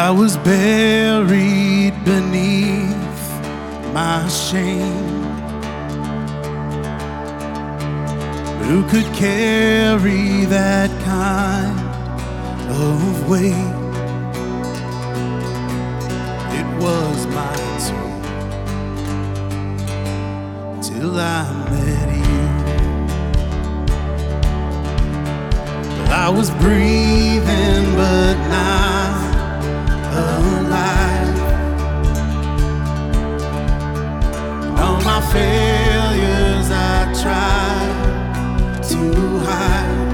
[0.00, 3.28] I was buried beneath
[3.92, 5.26] my shame.
[8.64, 11.78] Who could carry that kind
[12.70, 13.74] of weight?
[16.58, 17.56] It was my
[17.86, 18.22] turn
[20.80, 22.48] till I met you.
[26.10, 28.99] I was breathing, but not
[30.70, 31.38] alive.
[34.78, 37.94] All my failures I tried
[38.90, 39.00] to
[39.46, 40.10] hide.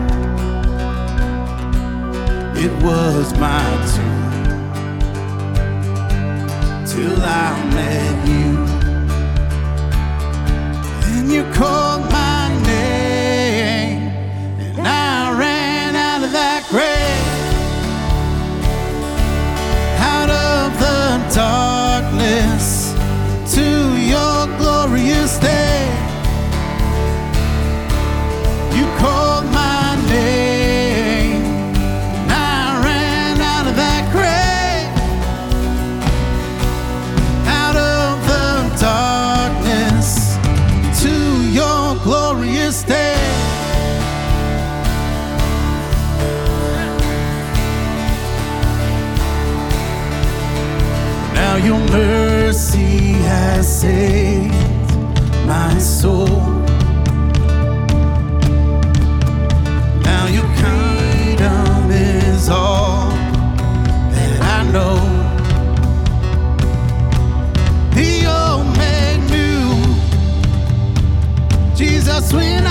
[2.57, 4.33] It was my turn
[6.87, 8.51] till I met you.
[11.13, 12.03] And you called
[51.57, 54.53] Now your mercy has saved
[55.47, 56.27] my soul.
[60.03, 63.09] Now your kingdom is all
[64.13, 65.01] that I know.
[67.95, 69.65] The old made new.
[71.75, 72.66] Jesus, when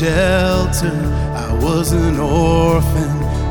[0.00, 0.96] shelter,
[1.36, 3.10] I was an orphan.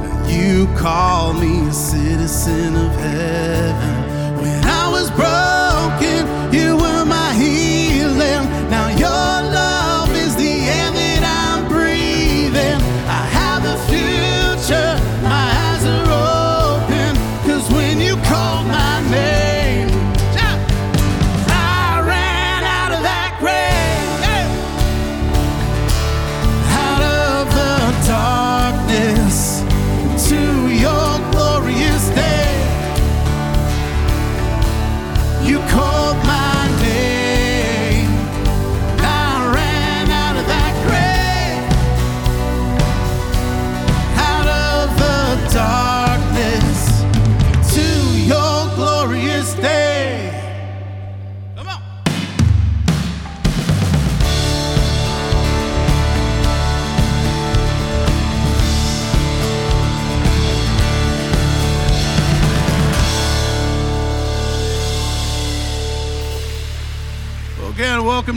[0.09, 3.88] and You called me a citizen of heaven.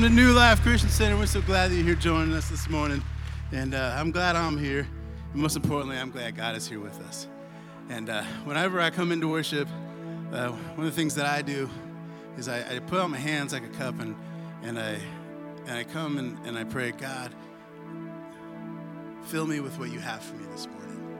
[0.02, 1.16] Welcome to New Life Christian Center.
[1.16, 3.04] We're so glad that you're here joining us this morning.
[3.52, 4.88] And uh, I'm glad I'm here.
[5.32, 7.28] And most importantly, I'm glad God is here with us.
[7.88, 9.68] And uh, whenever I come into worship,
[10.32, 11.70] uh, one of the things that I do
[12.36, 14.16] is I, I put out my hands like a cup and,
[14.64, 14.98] and, I,
[15.66, 17.32] and I come and, and I pray, God,
[19.26, 21.16] fill me with what you have for me this morning.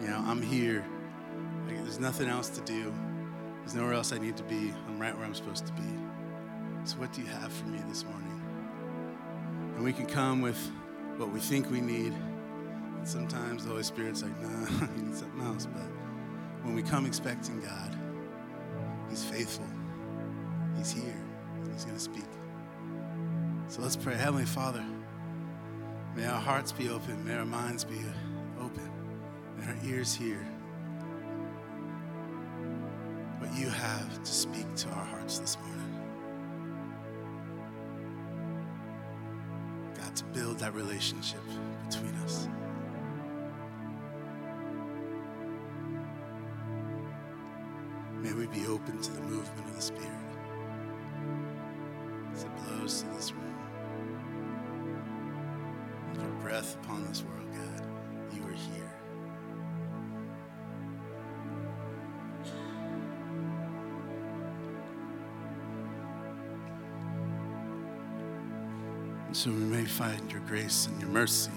[0.00, 0.86] You know, I'm here.
[1.66, 2.94] Like, there's nothing else to do.
[3.58, 4.72] There's nowhere else I need to be.
[4.88, 5.99] I'm right where I'm supposed to be.
[6.90, 8.42] So, what do you have for me this morning?
[9.76, 10.58] And we can come with
[11.18, 12.12] what we think we need.
[12.12, 15.66] And sometimes the Holy Spirit's like, nah, you need something else.
[15.66, 15.86] But
[16.64, 17.96] when we come expecting God,
[19.08, 19.66] He's faithful.
[20.76, 21.14] He's here.
[21.72, 22.26] He's going to speak.
[23.68, 24.16] So let's pray.
[24.16, 24.84] Heavenly Father,
[26.16, 27.24] may our hearts be open.
[27.24, 28.00] May our minds be
[28.58, 28.90] open.
[29.58, 30.44] may our ears hear
[33.38, 35.89] what you have to speak to our hearts this morning.
[40.10, 41.40] God, to build that relationship
[41.88, 42.48] between us.
[48.18, 50.10] May we be open to the movement of the Spirit
[52.32, 53.54] as it blows through this room.
[56.12, 57.49] With your breath upon this world,
[69.30, 71.52] And so we may find your grace and your mercy.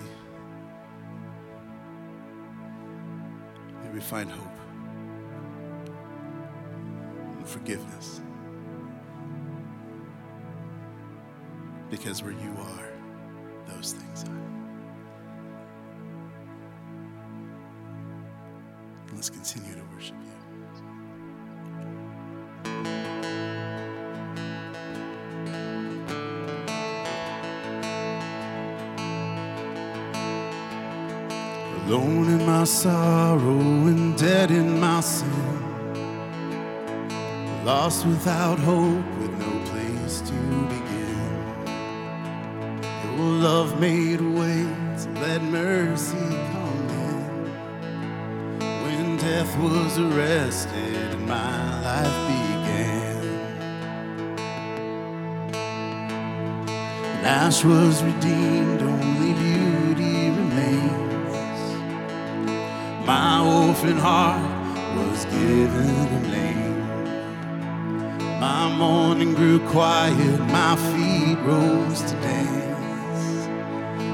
[3.84, 4.46] May we find hope
[7.36, 8.22] and forgiveness.
[11.90, 12.92] Because where you are,
[13.66, 14.42] those things are.
[19.16, 20.43] Let's continue to worship you.
[31.94, 33.60] Alone in my sorrow
[33.92, 35.30] and dead in my sin.
[37.64, 40.34] Lost without hope with no place to
[40.74, 41.68] begin.
[43.04, 44.66] Your love made way
[45.04, 46.18] to let mercy
[46.52, 47.46] come in.
[48.84, 53.24] When death was arrested and my life began.
[57.14, 59.83] And ash was redeemed, only beauty
[63.74, 66.80] Orphan heart was given a name.
[68.40, 73.48] My mourning grew quiet, my feet rose to dance.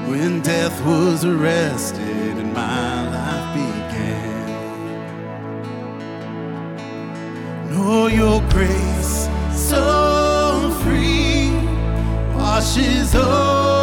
[0.08, 4.48] When death was arrested and my life began.
[7.72, 11.50] Oh, your grace so free
[12.34, 13.79] washes over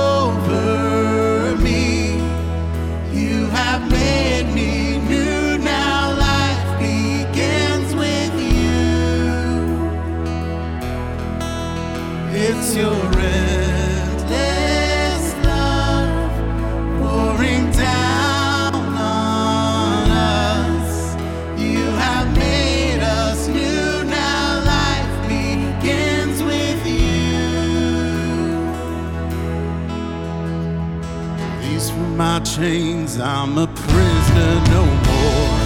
[32.58, 35.58] chains, I'm a prisoner no more.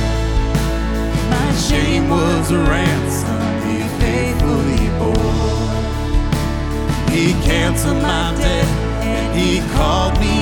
[1.30, 5.72] My shame was a ransom he faithfully bore.
[7.16, 8.68] He canceled my debt
[9.06, 10.41] and he called me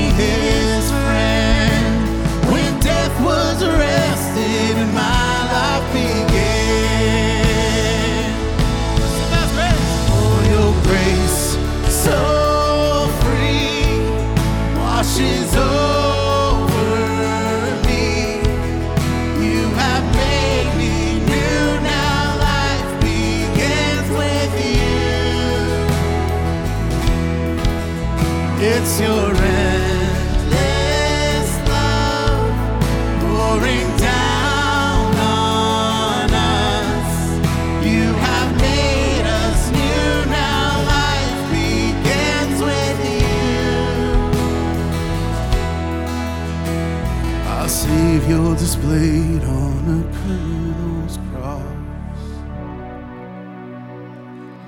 [47.70, 51.64] Savior displayed on a criminal's cross.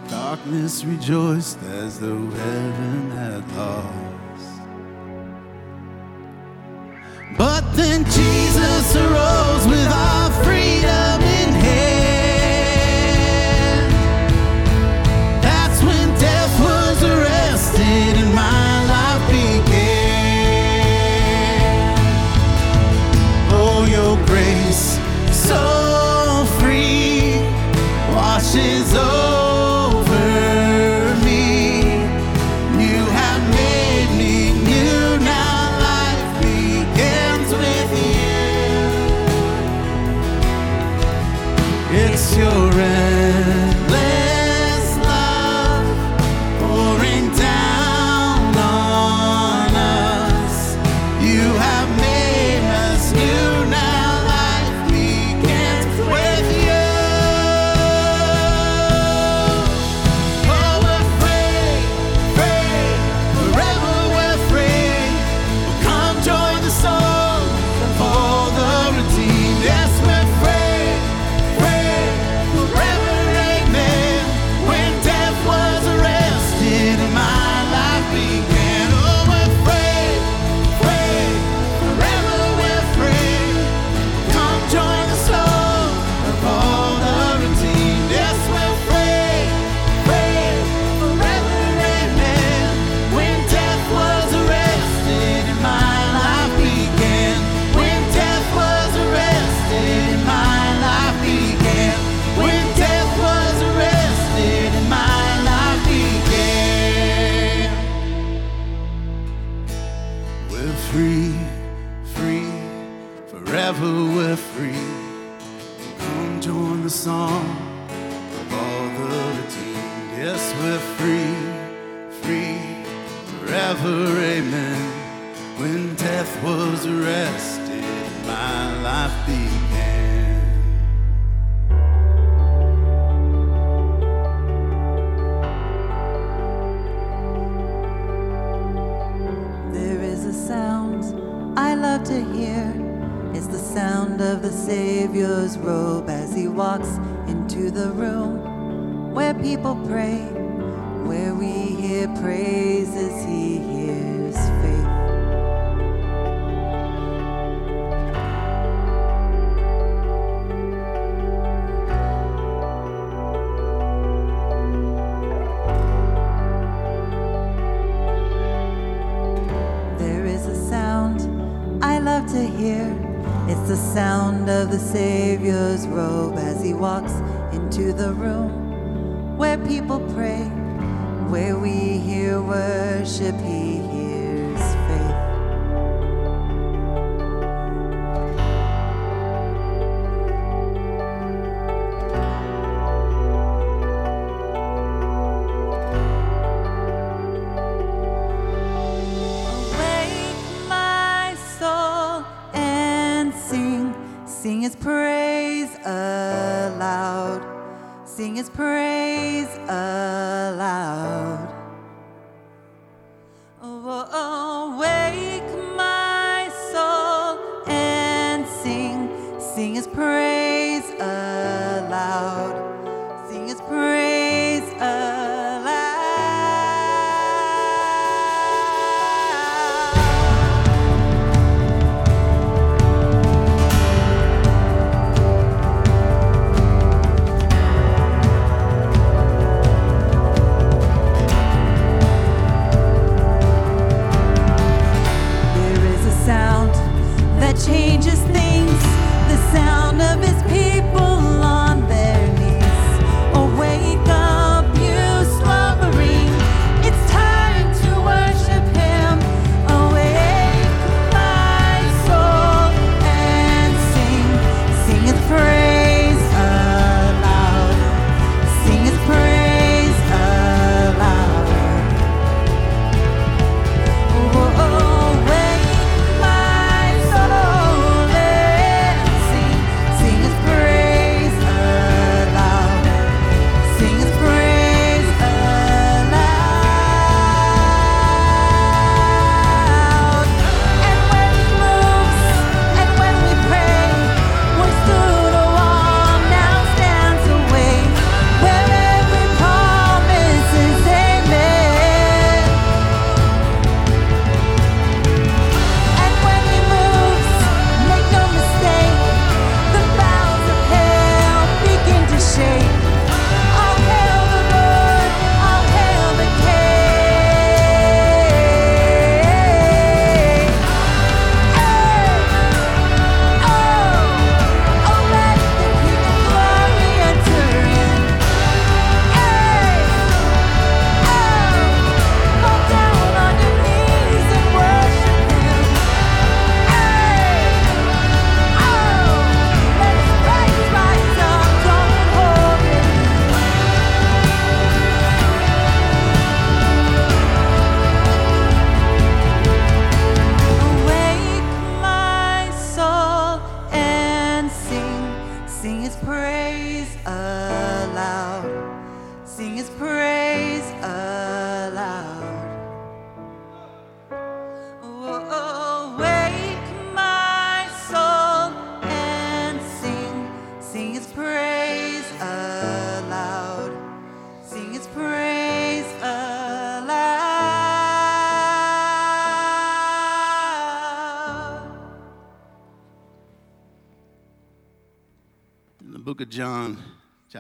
[0.10, 4.21] Darkness rejoiced as though heaven had lost.
[7.74, 11.11] Then Jesus arose with our freedom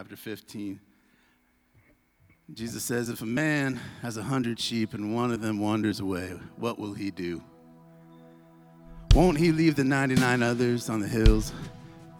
[0.01, 0.79] chapter 15.
[2.55, 6.39] Jesus says, If a man has a hundred sheep and one of them wanders away,
[6.55, 7.43] what will he do?
[9.13, 11.53] Won't he leave the 99 others on the hills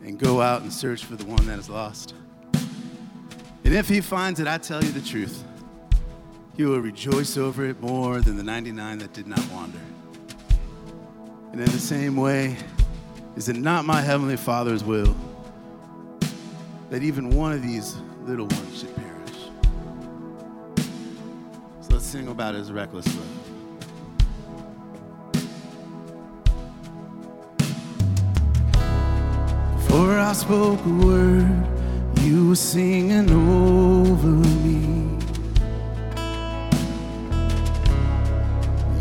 [0.03, 2.13] and go out and search for the one that is lost?
[3.63, 5.43] And if he finds it, I tell you the truth,
[6.55, 9.81] he will rejoice over it more than the 99 that did not wander.
[11.51, 12.57] And in the same way,
[13.35, 15.15] is it not my heavenly Father's will?
[16.91, 17.95] That even one of these
[18.25, 19.49] little ones should perish?
[21.79, 23.25] So let's sing about His reckless love.
[29.77, 31.67] Before I spoke a word,
[32.23, 35.17] you were singing over me.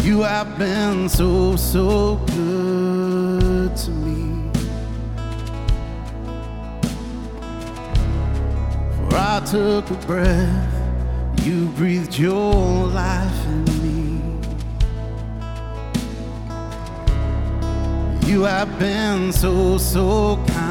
[0.04, 4.09] You have been so, so good to me.
[9.22, 14.22] I took a breath, you breathed your life in me.
[18.26, 20.69] You have been so, so kind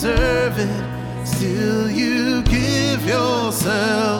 [0.00, 1.26] deserve it.
[1.26, 4.17] Still, you give yourself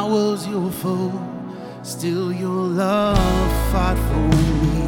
[0.00, 1.12] I was your foe,
[1.82, 4.80] still your love fought for me.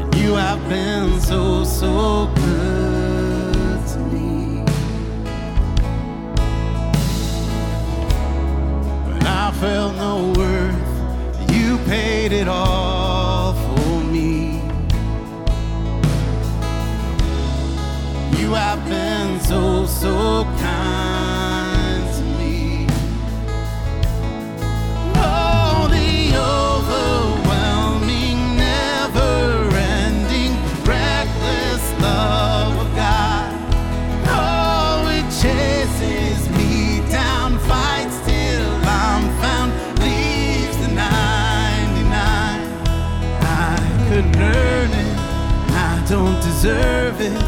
[0.00, 4.62] And you have been so, so good to me.
[9.06, 14.62] When I felt no worth, you paid it all for me.
[18.40, 20.46] You have been so, so
[46.60, 47.47] deserve it.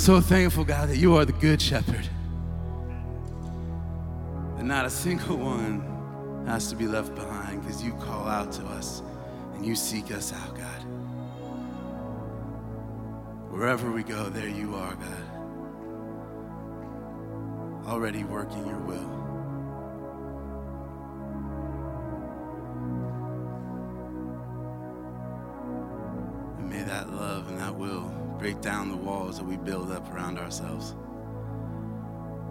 [0.00, 2.08] So thankful, God, that you are the good shepherd.
[4.56, 8.64] And not a single one has to be left behind because you call out to
[8.64, 9.02] us
[9.54, 10.82] and you seek us out, God.
[13.50, 15.24] Wherever we go, there you are, God.
[17.86, 19.10] Already working your will.
[26.58, 30.10] And may that love and that will break down the walls that we build up
[30.14, 30.94] around ourselves.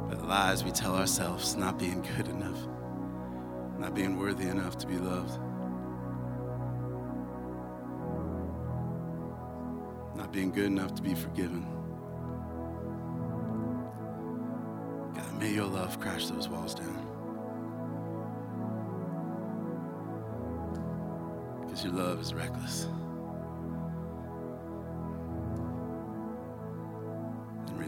[0.08, 2.68] By the lies we tell ourselves not being good enough,
[3.80, 5.40] not being worthy enough to be loved.
[10.16, 11.66] not being good enough to be forgiven.
[15.16, 17.06] God, may your love crash those walls down.
[21.62, 22.88] Because your love is reckless.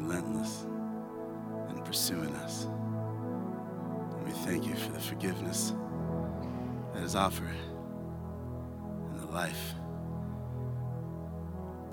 [0.02, 0.66] Relentless
[1.70, 2.66] in pursuing us.
[2.66, 5.74] And we thank you for the forgiveness
[6.94, 7.56] that is offered
[9.12, 9.74] and the life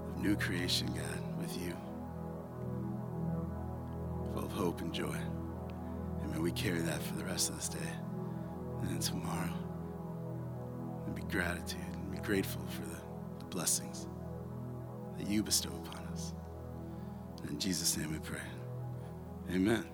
[0.08, 1.76] of new creation, God, with you,
[4.32, 5.16] full of hope and joy.
[6.22, 7.92] And may we carry that for the rest of this day
[8.80, 9.52] and then tomorrow.
[11.06, 12.98] And be gratitude and be grateful for the,
[13.38, 14.06] the blessings
[15.18, 15.97] that you bestow upon us.
[17.48, 18.40] In Jesus' name we pray.
[19.50, 19.86] Amen.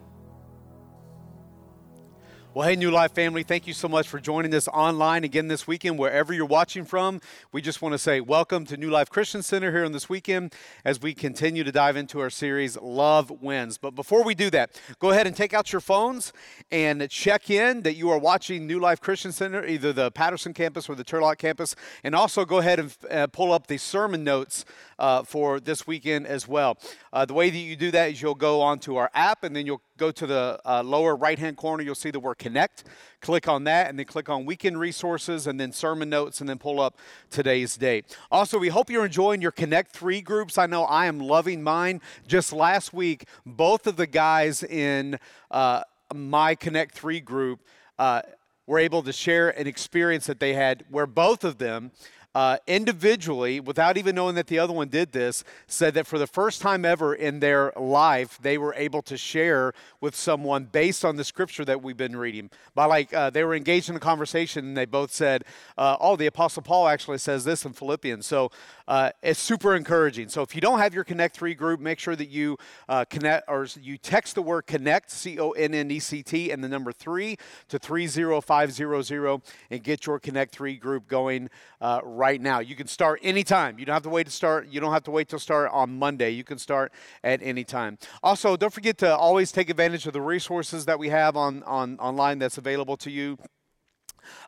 [2.55, 5.67] Well, hey, New Life family, thank you so much for joining us online again this
[5.67, 7.21] weekend, wherever you're watching from.
[7.51, 10.55] We just want to say welcome to New Life Christian Center here on this weekend
[10.85, 13.77] as we continue to dive into our series, Love Wins.
[13.77, 16.33] But before we do that, go ahead and take out your phones
[16.71, 20.89] and check in that you are watching New Life Christian Center, either the Patterson campus
[20.89, 21.75] or the Turlock campus.
[22.05, 24.65] And also go ahead and uh, pull up the sermon notes
[24.99, 26.79] uh, for this weekend as well.
[27.13, 29.67] Uh, the way that you do that is you'll go onto our app and then
[29.67, 31.83] you'll go to the uh, lower right hand corner.
[31.83, 32.85] You'll see the word connect.
[33.21, 36.59] Click on that and then click on weekend resources and then sermon notes and then
[36.59, 36.99] pull up
[37.31, 38.17] today's date.
[38.31, 40.59] Also, we hope you're enjoying your Connect 3 groups.
[40.59, 42.01] I know I am loving mine.
[42.27, 45.19] Just last week, both of the guys in
[45.51, 45.83] uh,
[46.15, 47.61] my Connect 3 group
[47.99, 48.23] uh,
[48.67, 51.93] were able to share an experience that they had where both of them
[52.35, 56.27] uh, individually, without even knowing that the other one did this, said that for the
[56.27, 61.17] first time ever in their life, they were able to share with someone based on
[61.17, 62.51] the scripture that we've been reading.
[62.75, 65.45] By like, uh, they were engaged in a conversation and they both said,
[65.79, 68.27] uh, Oh, the Apostle Paul actually says this in Philippians.
[68.27, 68.51] So
[68.89, 70.29] uh, it's super encouraging.
[70.29, 73.49] So if you don't have your Connect 3 group, make sure that you uh, connect
[73.49, 76.69] or you text the word connect, C O N N E C T, and the
[76.69, 77.37] number 3
[77.69, 81.49] to 30500 and get your Connect 3 group going
[81.81, 82.59] uh, right now.
[82.59, 83.79] You can start anytime.
[83.79, 84.69] You don't have to wait to start.
[84.71, 86.31] You don't have to wait till start on Monday.
[86.31, 86.91] You can start
[87.23, 87.99] at any time.
[88.23, 91.99] Also, don't forget to always take advantage of the resources that we have on, on
[91.99, 93.37] online that's available to you.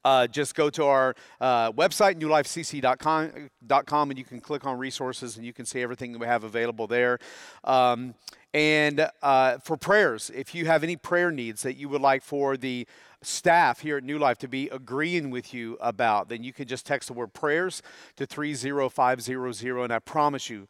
[0.07, 5.45] Uh, just go to our uh, website, newlifecc.com, and you can click on resources and
[5.45, 7.19] you can see everything that we have available there.
[7.63, 8.15] Um,
[8.57, 12.57] and uh, for prayers, if you have any prayer needs that you would like for
[12.57, 12.87] the
[13.21, 16.87] staff here at New Life to be agreeing with you about, then you can just
[16.87, 17.83] text the word prayers
[18.17, 19.85] to 30500.
[19.85, 20.69] And I promise you,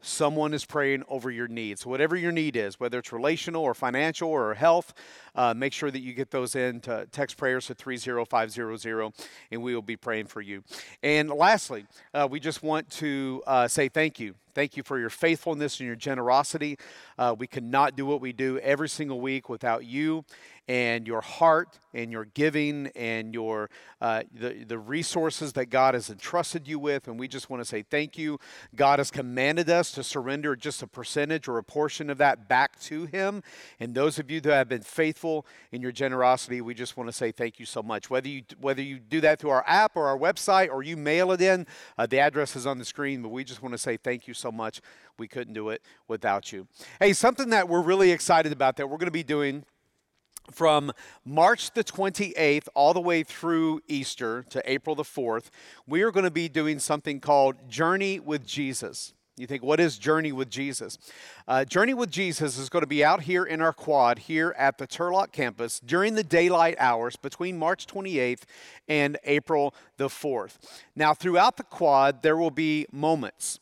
[0.00, 1.84] someone is praying over your needs.
[1.84, 4.94] Whatever your need is, whether it's relational or financial or health,
[5.34, 9.12] uh, make sure that you get those in to text prayers to 30500
[9.50, 10.62] and we will be praying for you.
[11.02, 14.34] And lastly, uh, we just want to uh, say thank you.
[14.52, 16.76] Thank you for your faithfulness and your generosity.
[17.16, 20.24] Uh, we could not do what we do every single week without you
[20.70, 23.68] and your heart and your giving and your
[24.00, 27.08] uh, the, the resources that God has entrusted you with.
[27.08, 28.38] And we just want to say thank you.
[28.76, 32.78] God has commanded us to surrender just a percentage or a portion of that back
[32.82, 33.42] to Him.
[33.80, 37.12] And those of you that have been faithful in your generosity, we just want to
[37.12, 38.08] say thank you so much.
[38.08, 41.32] Whether you whether you do that through our app or our website or you mail
[41.32, 41.66] it in,
[41.98, 43.22] uh, the address is on the screen.
[43.22, 44.80] But we just want to say thank you so much.
[45.18, 46.68] We couldn't do it without you.
[47.00, 49.64] Hey, something that we're really excited about that we're going to be doing
[50.52, 50.92] from
[51.24, 55.50] March the 28th all the way through Easter to April the 4th,
[55.86, 59.14] we are going to be doing something called Journey with Jesus.
[59.36, 60.98] You think, what is Journey with Jesus?
[61.48, 64.76] Uh, Journey with Jesus is going to be out here in our quad here at
[64.76, 68.42] the Turlock campus during the daylight hours between March 28th
[68.86, 70.56] and April the 4th.
[70.94, 73.60] Now, throughout the quad, there will be moments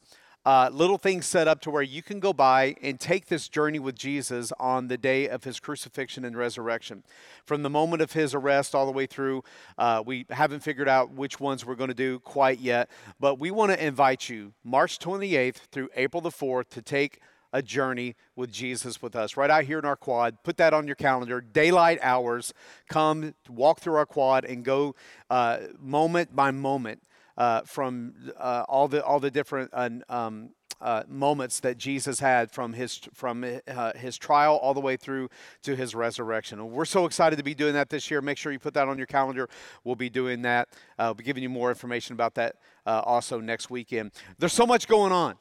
[0.49, 3.79] uh, little things set up to where you can go by and take this journey
[3.79, 7.05] with Jesus on the day of his crucifixion and resurrection.
[7.45, 9.45] From the moment of his arrest all the way through,
[9.77, 12.89] uh, we haven't figured out which ones we're going to do quite yet,
[13.21, 17.21] but we want to invite you March 28th through April the 4th to take
[17.53, 20.43] a journey with Jesus with us right out here in our quad.
[20.45, 21.43] Put that on your calendar.
[21.43, 22.55] Daylight hours.
[22.89, 24.95] Come walk through our quad and go
[25.29, 27.03] uh, moment by moment
[27.38, 32.51] uh, from uh, all the all the different uh, um, uh, moments that Jesus had
[32.51, 35.29] from his from uh, his trial all the way through
[35.62, 36.59] to his resurrection.
[36.59, 38.20] And we're so excited to be doing that this year.
[38.20, 39.48] Make sure you put that on your calendar.
[39.85, 40.68] We'll be doing that.
[40.98, 44.12] Uh, we'll be giving you more information about that uh, also next weekend.
[44.38, 45.37] There's so much going on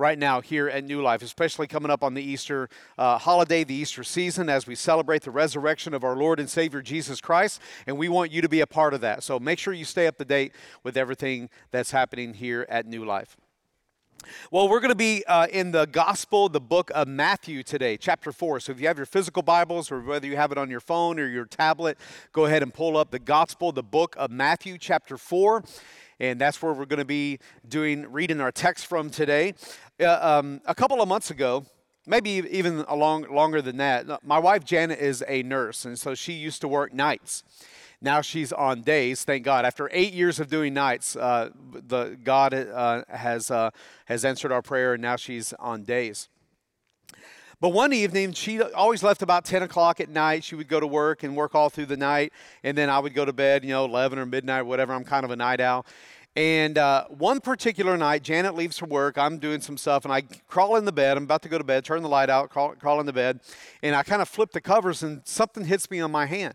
[0.00, 3.74] right now here at New Life, especially coming up on the Easter uh, holiday, the
[3.74, 7.60] Easter season, as we celebrate the resurrection of our Lord and Savior Jesus Christ.
[7.86, 9.22] And we want you to be a part of that.
[9.22, 13.04] So make sure you stay up to date with everything that's happening here at New
[13.04, 13.36] Life.
[14.50, 18.32] Well, we're going to be uh, in the Gospel, the book of Matthew today, chapter
[18.32, 18.60] 4.
[18.60, 21.18] So if you have your physical Bibles or whether you have it on your phone
[21.18, 21.98] or your tablet,
[22.32, 25.62] go ahead and pull up the Gospel, the book of Matthew, chapter 4.
[26.20, 29.54] And that's where we're going to be doing, reading our text from today.
[29.98, 31.64] Uh, um, a couple of months ago,
[32.06, 36.14] maybe even a long, longer than that, my wife Janet is a nurse, and so
[36.14, 37.42] she used to work nights.
[38.02, 39.24] Now she's on days.
[39.24, 39.64] Thank God.
[39.64, 41.50] After eight years of doing nights, uh,
[41.86, 43.70] the God uh, has uh,
[44.06, 46.28] has answered our prayer, and now she's on days.
[47.60, 50.44] But one evening, she always left about 10 o'clock at night.
[50.44, 52.32] She would go to work and work all through the night.
[52.64, 54.94] And then I would go to bed, you know, 11 or midnight, whatever.
[54.94, 55.84] I'm kind of a night owl.
[56.36, 59.18] And uh, one particular night, Janet leaves for work.
[59.18, 61.18] I'm doing some stuff, and I crawl in the bed.
[61.18, 63.40] I'm about to go to bed, turn the light out, crawl, crawl in the bed,
[63.82, 66.54] and I kind of flip the covers, and something hits me on my hand.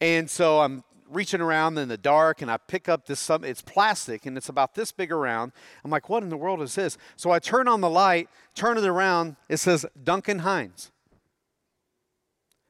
[0.00, 0.82] And so I'm
[1.14, 4.48] reaching around in the dark and I pick up this some it's plastic and it's
[4.48, 5.52] about this big around.
[5.84, 6.98] I'm like, what in the world is this?
[7.16, 10.90] So I turn on the light, turn it around, it says Duncan Hines.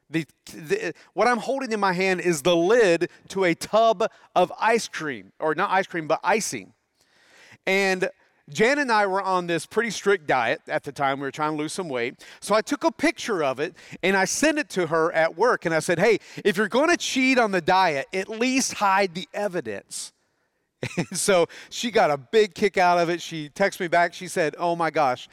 [0.09, 4.53] The, the, what I'm holding in my hand is the lid to a tub of
[4.59, 6.73] ice cream, or not ice cream, but icing.
[7.65, 8.09] And
[8.49, 11.19] Jan and I were on this pretty strict diet at the time.
[11.19, 12.23] We were trying to lose some weight.
[12.41, 15.65] So I took a picture of it and I sent it to her at work.
[15.65, 19.15] And I said, hey, if you're going to cheat on the diet, at least hide
[19.15, 20.11] the evidence.
[20.97, 23.19] And so she got a big kick out of it.
[23.19, 24.13] She texted me back.
[24.13, 25.27] She said, oh my gosh,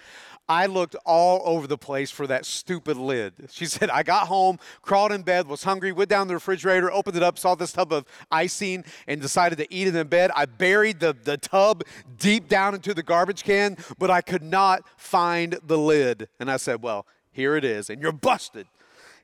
[0.53, 3.33] I looked all over the place for that stupid lid.
[3.51, 6.93] She said, I got home, crawled in bed, was hungry, went down to the refrigerator,
[6.93, 10.31] opened it up, saw this tub of icing, and decided to eat it in bed.
[10.37, 11.85] I buried the, the tub
[12.19, 16.29] deep down into the garbage can, but I could not find the lid.
[16.38, 18.67] And I said, Well, here it is, and you're busted.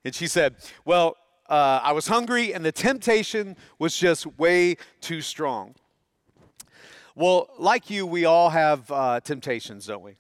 [0.06, 1.18] And she said, Well,
[1.50, 5.74] uh, I was hungry, and the temptation was just way too strong.
[7.14, 10.16] Well, like you, we all have uh, temptations, don't we?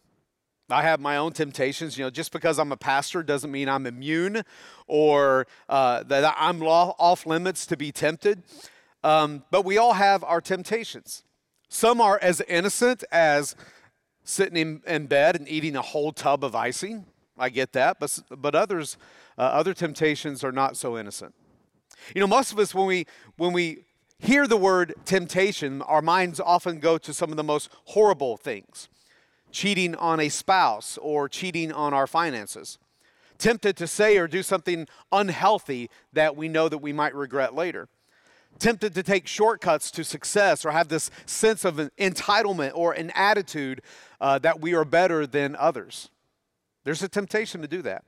[0.70, 1.96] I have my own temptations.
[1.96, 4.42] You know, just because I'm a pastor doesn't mean I'm immune
[4.86, 8.42] or uh, that I'm off limits to be tempted.
[9.02, 11.24] Um, but we all have our temptations.
[11.68, 13.56] Some are as innocent as
[14.24, 17.06] sitting in, in, bed and eating a whole tub of icing.
[17.38, 18.98] I get that, but but others,
[19.38, 21.34] uh, other temptations are not so innocent.
[22.14, 23.84] You know, most of us when we when we
[24.18, 28.88] hear the word temptation, our minds often go to some of the most horrible things
[29.50, 32.78] cheating on a spouse or cheating on our finances,
[33.38, 37.88] tempted to say or do something unhealthy that we know that we might regret later,
[38.58, 43.80] tempted to take shortcuts to success or have this sense of entitlement or an attitude
[44.20, 46.10] uh, that we are better than others.
[46.84, 48.04] There's a temptation to do that.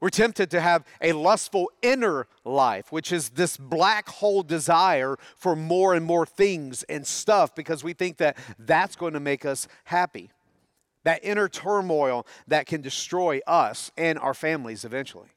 [0.00, 5.54] We're tempted to have a lustful inner life, which is this black hole desire for
[5.54, 9.68] more and more things and stuff because we think that that's going to make us
[9.84, 10.32] happy
[11.04, 15.28] that inner turmoil that can destroy us and our families eventually.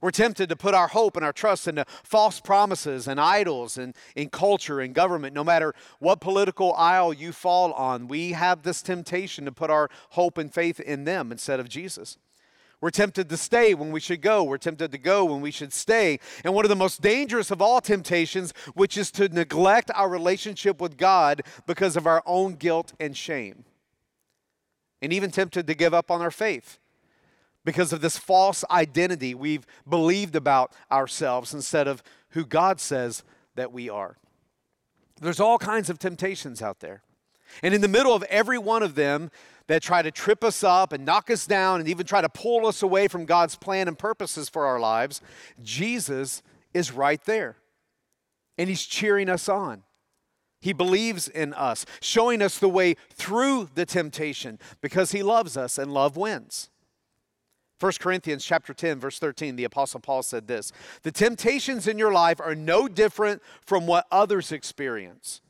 [0.00, 3.96] We're tempted to put our hope and our trust into false promises and idols and
[4.14, 5.34] in culture and government.
[5.34, 9.90] No matter what political aisle you fall on, we have this temptation to put our
[10.10, 12.16] hope and faith in them instead of Jesus.
[12.80, 14.44] We're tempted to stay when we should go.
[14.44, 16.20] We're tempted to go when we should stay.
[16.44, 20.80] And one of the most dangerous of all temptations, which is to neglect our relationship
[20.80, 23.64] with God because of our own guilt and shame
[25.00, 26.78] and even tempted to give up on our faith
[27.64, 33.22] because of this false identity we've believed about ourselves instead of who God says
[33.56, 34.16] that we are.
[35.20, 37.02] There's all kinds of temptations out there.
[37.62, 39.30] And in the middle of every one of them
[39.66, 42.66] that try to trip us up and knock us down and even try to pull
[42.66, 45.20] us away from God's plan and purposes for our lives,
[45.62, 47.56] Jesus is right there.
[48.56, 49.82] And He's cheering us on.
[50.60, 55.78] He believes in us, showing us the way through the temptation because he loves us
[55.78, 56.70] and love wins.
[57.80, 62.12] 1 Corinthians chapter 10 verse 13 the apostle Paul said this, "The temptations in your
[62.12, 65.40] life are no different from what others experience,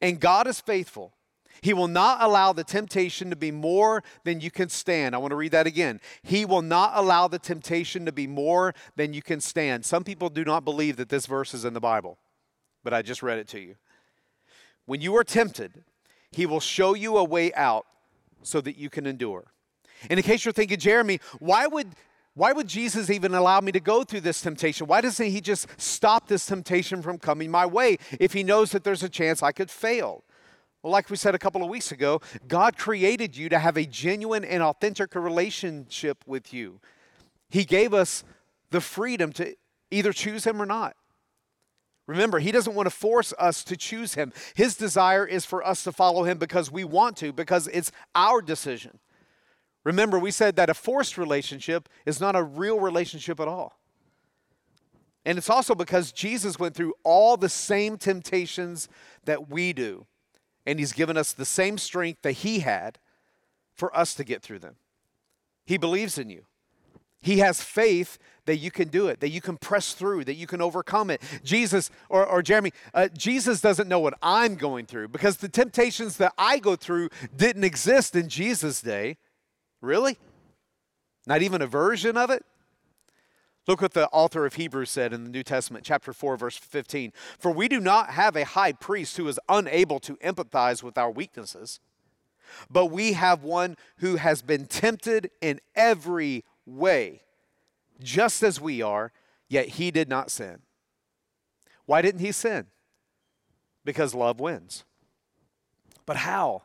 [0.00, 1.12] and God is faithful.
[1.60, 5.14] He will not allow the temptation to be more than you can stand.
[5.14, 6.00] I want to read that again.
[6.22, 9.84] He will not allow the temptation to be more than you can stand.
[9.84, 12.18] Some people do not believe that this verse is in the Bible,
[12.82, 13.76] but I just read it to you.
[14.86, 15.84] When you are tempted,
[16.30, 17.86] he will show you a way out
[18.42, 19.52] so that you can endure.
[20.10, 21.88] And in case you're thinking, Jeremy, why would
[22.34, 24.86] why would Jesus even allow me to go through this temptation?
[24.86, 28.84] Why doesn't he just stop this temptation from coming my way if he knows that
[28.84, 30.24] there's a chance I could fail?
[30.82, 33.84] Well, like we said a couple of weeks ago, God created you to have a
[33.84, 36.80] genuine and authentic relationship with you.
[37.50, 38.24] He gave us
[38.70, 39.54] the freedom to
[39.90, 40.96] either choose Him or not.
[42.12, 44.34] Remember, He doesn't want to force us to choose Him.
[44.54, 48.42] His desire is for us to follow Him because we want to, because it's our
[48.42, 48.98] decision.
[49.82, 53.78] Remember, we said that a forced relationship is not a real relationship at all.
[55.24, 58.88] And it's also because Jesus went through all the same temptations
[59.24, 60.06] that we do
[60.66, 62.98] and He's given us the same strength that He had
[63.72, 64.76] for us to get through them.
[65.64, 66.44] He believes in you.
[67.22, 70.46] He has faith that you can do it, that you can press through, that you
[70.46, 71.22] can overcome it.
[71.44, 76.16] Jesus, or, or Jeremy, uh, Jesus doesn't know what I'm going through because the temptations
[76.16, 79.16] that I go through didn't exist in Jesus' day.
[79.80, 80.18] Really?
[81.26, 82.44] Not even a version of it?
[83.68, 87.12] Look what the author of Hebrews said in the New Testament, chapter 4, verse 15.
[87.38, 91.10] For we do not have a high priest who is unable to empathize with our
[91.10, 91.78] weaknesses,
[92.68, 97.22] but we have one who has been tempted in every way,
[98.00, 99.12] just as we are,
[99.48, 100.60] yet he did not sin.
[101.86, 102.66] Why didn't he sin?
[103.84, 104.84] Because love wins.
[106.06, 106.62] But how?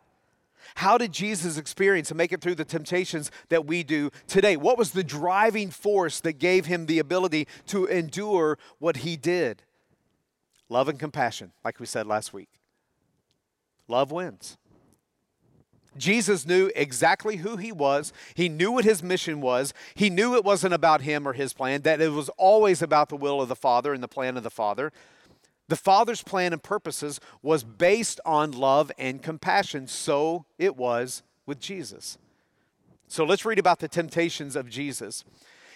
[0.76, 4.58] How did Jesus experience and make it through the temptations that we do today?
[4.58, 9.64] What was the driving force that gave him the ability to endure what he did?
[10.70, 12.50] Love and compassion, like we said last week.
[13.88, 14.58] Love wins.
[15.98, 18.14] Jesus knew exactly who he was.
[18.36, 19.74] He knew what his mission was.
[19.96, 23.18] He knew it wasn't about him or his plan, that it was always about the
[23.18, 24.92] will of the Father and the plan of the Father.
[25.68, 29.88] The Father's plan and purposes was based on love and compassion.
[29.88, 32.18] So it was with Jesus.
[33.08, 35.24] So let's read about the temptations of Jesus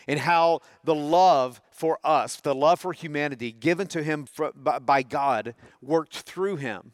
[0.08, 5.56] and how the love for us, the love for humanity given to him by God,
[5.82, 6.94] worked through him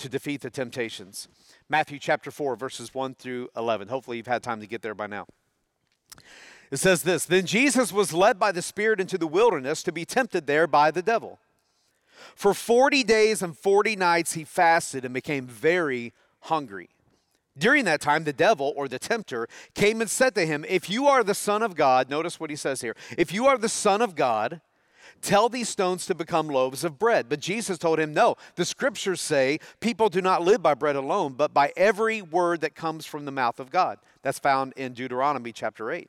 [0.00, 1.28] to defeat the temptations.
[1.68, 3.88] Matthew chapter 4, verses 1 through 11.
[3.88, 5.26] Hopefully, you've had time to get there by now.
[6.70, 10.04] It says this Then Jesus was led by the Spirit into the wilderness to be
[10.04, 11.38] tempted there by the devil.
[12.34, 16.90] For 40 days and 40 nights he fasted and became very hungry.
[17.58, 21.06] During that time, the devil or the tempter came and said to him, If you
[21.06, 22.94] are the Son of God, notice what he says here.
[23.18, 24.60] If you are the Son of God,
[25.22, 27.28] tell these stones to become loaves of bread.
[27.28, 31.34] But Jesus told him, No, the scriptures say people do not live by bread alone,
[31.34, 33.98] but by every word that comes from the mouth of God.
[34.22, 36.08] That's found in Deuteronomy chapter 8.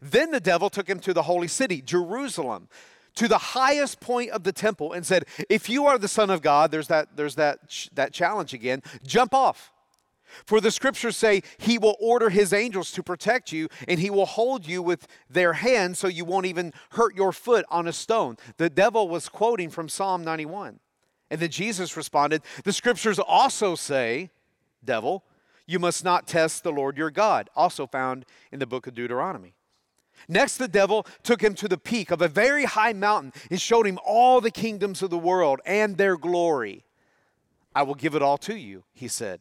[0.00, 2.68] Then the devil took him to the holy city, Jerusalem
[3.14, 6.42] to the highest point of the temple and said, If you are the Son of
[6.42, 9.72] God, there's that, there's that, that challenge again, jump off.
[10.44, 14.26] For the scriptures say he will order his angels to protect you and he will
[14.26, 18.36] hold you with their hands so you won't even hurt your foot on a stone.
[18.56, 20.80] The devil was quoting from Psalm 91.
[21.30, 24.30] And then Jesus responded, The scriptures also say,
[24.84, 25.24] devil,
[25.66, 29.54] you must not test the Lord your God, also found in the book of Deuteronomy.
[30.28, 33.86] Next, the devil took him to the peak of a very high mountain and showed
[33.86, 36.84] him all the kingdoms of the world and their glory.
[37.74, 39.40] I will give it all to you, he said,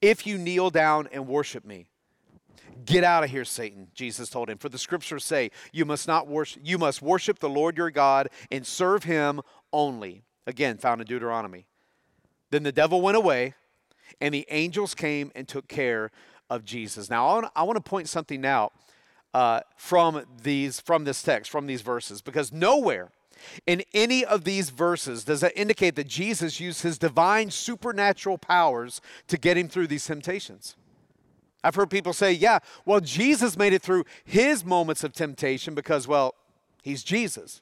[0.00, 1.86] if you kneel down and worship me.
[2.84, 4.58] Get out of here, Satan, Jesus told him.
[4.58, 8.28] For the scriptures say, you must not worship, you must worship the Lord your God
[8.50, 9.40] and serve him
[9.72, 10.22] only.
[10.46, 11.66] Again, found in Deuteronomy.
[12.50, 13.54] Then the devil went away,
[14.20, 16.10] and the angels came and took care
[16.48, 17.08] of Jesus.
[17.08, 18.72] Now, I want, to point something out
[19.32, 23.10] uh, from these from this text, from these verses, because nowhere
[23.66, 29.00] in any of these verses does that indicate that Jesus used his divine supernatural powers
[29.28, 30.76] to get him through these temptations.
[31.62, 36.08] I've heard people say, yeah, well, Jesus made it through his moments of temptation because,
[36.08, 36.34] well,
[36.82, 37.60] he's Jesus.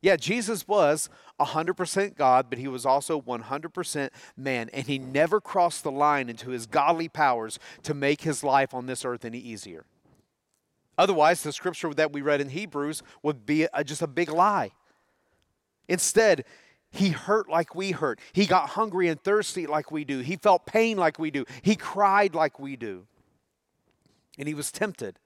[0.00, 1.08] Yeah, Jesus was
[1.40, 6.50] 100% God, but he was also 100% man, and he never crossed the line into
[6.50, 9.84] his godly powers to make his life on this earth any easier.
[10.98, 14.72] Otherwise, the scripture that we read in Hebrews would be a, just a big lie.
[15.88, 16.44] Instead,
[16.90, 18.18] he hurt like we hurt.
[18.32, 20.18] He got hungry and thirsty like we do.
[20.18, 21.44] He felt pain like we do.
[21.62, 23.06] He cried like we do.
[24.38, 25.18] And he was tempted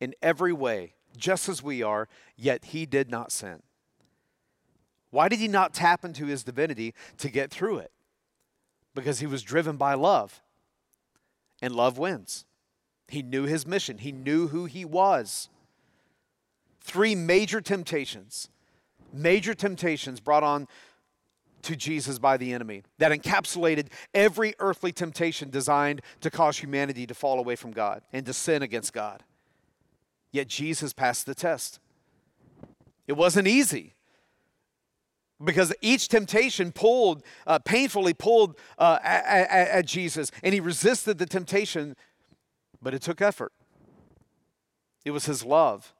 [0.00, 3.62] in every way, just as we are, yet he did not sin.
[5.10, 7.92] Why did he not tap into his divinity to get through it?
[8.94, 10.40] because he was driven by love.
[11.60, 12.44] And love wins.
[13.08, 15.48] He knew his mission, he knew who he was.
[16.80, 18.48] Three major temptations,
[19.12, 20.68] major temptations brought on
[21.62, 27.14] to Jesus by the enemy that encapsulated every earthly temptation designed to cause humanity to
[27.14, 29.22] fall away from God and to sin against God.
[30.30, 31.80] Yet Jesus passed the test.
[33.06, 33.94] It wasn't easy
[35.42, 41.18] because each temptation pulled, uh, painfully pulled uh, at, at, at Jesus, and he resisted
[41.18, 41.96] the temptation,
[42.84, 43.52] but it took effort.
[45.04, 45.92] It was his love.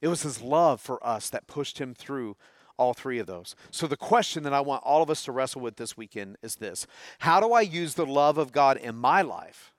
[0.00, 2.36] It was his love for us that pushed him through
[2.76, 3.54] all three of those.
[3.70, 6.56] So, the question that I want all of us to wrestle with this weekend is
[6.56, 6.86] this
[7.20, 9.72] How do I use the love of God in my life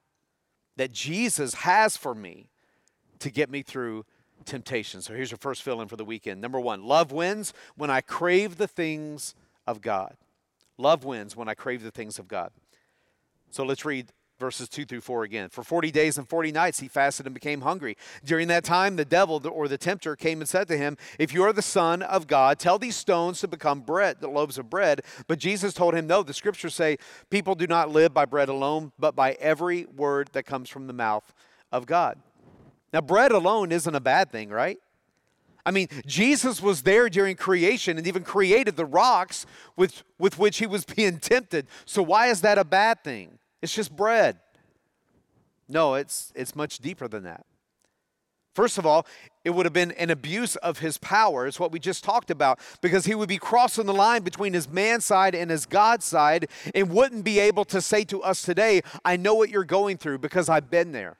[0.77, 2.49] that Jesus has for me
[3.19, 4.05] to get me through
[4.45, 5.01] temptation.
[5.01, 6.39] So here's your first fill in for the weekend.
[6.41, 9.35] Number one, love wins when I crave the things
[9.67, 10.15] of God.
[10.77, 12.51] Love wins when I crave the things of God.
[13.49, 15.49] So let's read verses 2 through 4 again.
[15.49, 17.97] For 40 days and 40 nights he fasted and became hungry.
[18.23, 21.43] During that time, the devil or the tempter came and said to him, If you
[21.43, 25.01] are the Son of God, tell these stones to become bread, the loaves of bread.
[25.27, 26.97] But Jesus told him, No, the scriptures say,
[27.29, 30.93] People do not live by bread alone, but by every word that comes from the
[30.93, 31.33] mouth
[31.71, 32.17] of God.
[32.93, 34.79] Now, bread alone isn't a bad thing, right?
[35.65, 40.57] I mean, Jesus was there during creation and even created the rocks with, with which
[40.57, 41.67] he was being tempted.
[41.85, 43.38] So, why is that a bad thing?
[43.61, 44.39] It's just bread.
[45.67, 47.45] No, it's, it's much deeper than that.
[48.55, 49.05] First of all,
[49.45, 52.59] it would have been an abuse of his power, is what we just talked about,
[52.81, 56.49] because he would be crossing the line between his man side and his God side
[56.73, 60.17] and wouldn't be able to say to us today, I know what you're going through
[60.17, 61.17] because I've been there.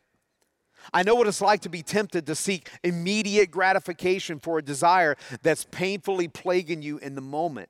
[0.94, 5.16] I know what it's like to be tempted to seek immediate gratification for a desire
[5.44, 7.70] that's painfully plaguing you in the moment.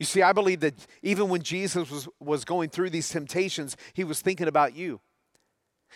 [0.00, 4.02] You see, I believe that even when Jesus was, was going through these temptations, he
[4.02, 4.98] was thinking about you.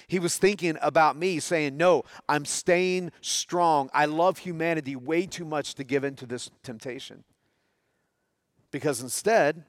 [0.09, 3.89] He was thinking about me, saying, No, I'm staying strong.
[3.95, 7.25] I love humanity way too much to give in to this temptation.
[8.71, 9.65] Because instead,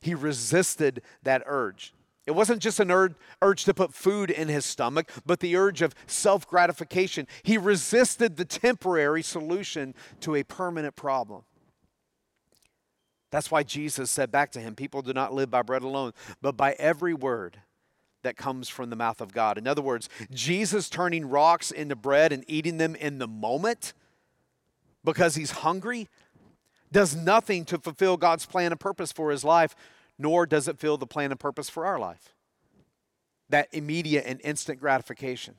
[0.00, 1.92] he resisted that urge.
[2.26, 5.82] It wasn't just an urge, urge to put food in his stomach, but the urge
[5.82, 7.26] of self gratification.
[7.42, 11.42] He resisted the temporary solution to a permanent problem.
[13.30, 16.56] That's why Jesus said back to him, People do not live by bread alone, but
[16.56, 17.58] by every word
[18.22, 19.58] that comes from the mouth of God.
[19.58, 23.92] In other words, Jesus turning rocks into bread and eating them in the moment
[25.04, 26.08] because he's hungry
[26.90, 29.76] does nothing to fulfill God's plan and purpose for his life
[30.18, 32.34] nor does it fill the plan and purpose for our life.
[33.48, 35.54] That immediate and instant gratification.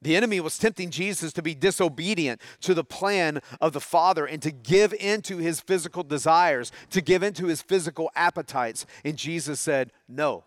[0.00, 4.40] The enemy was tempting Jesus to be disobedient to the plan of the Father and
[4.42, 8.86] to give into his physical desires, to give into his physical appetites.
[9.04, 10.44] And Jesus said, No.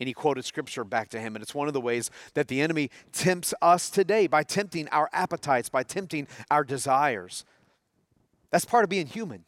[0.00, 1.36] And he quoted scripture back to him.
[1.36, 5.08] And it's one of the ways that the enemy tempts us today by tempting our
[5.12, 7.44] appetites, by tempting our desires.
[8.50, 9.44] That's part of being human.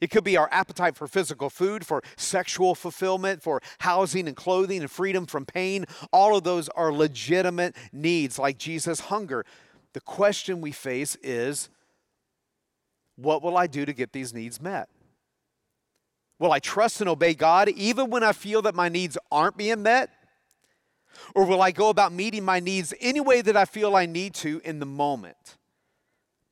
[0.00, 4.80] It could be our appetite for physical food, for sexual fulfillment, for housing and clothing
[4.80, 5.86] and freedom from pain.
[6.12, 9.44] All of those are legitimate needs, like Jesus' hunger.
[9.94, 11.68] The question we face is
[13.16, 14.88] what will I do to get these needs met?
[16.38, 19.82] Will I trust and obey God even when I feel that my needs aren't being
[19.82, 20.10] met?
[21.34, 24.34] Or will I go about meeting my needs any way that I feel I need
[24.34, 25.57] to in the moment?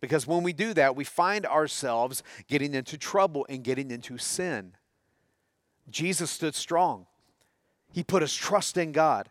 [0.01, 4.73] Because when we do that, we find ourselves getting into trouble and getting into sin.
[5.89, 7.07] Jesus stood strong.
[7.93, 9.31] He put his trust in God,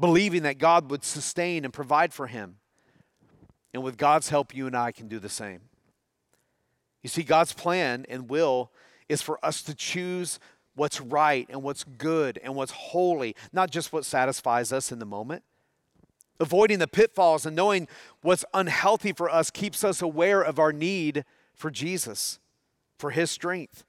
[0.00, 2.56] believing that God would sustain and provide for him.
[3.72, 5.60] And with God's help, you and I can do the same.
[7.02, 8.72] You see, God's plan and will
[9.08, 10.40] is for us to choose
[10.74, 15.06] what's right and what's good and what's holy, not just what satisfies us in the
[15.06, 15.44] moment.
[16.40, 17.86] Avoiding the pitfalls and knowing
[18.22, 21.24] what's unhealthy for us keeps us aware of our need
[21.54, 22.40] for Jesus,
[22.98, 23.84] for His strength.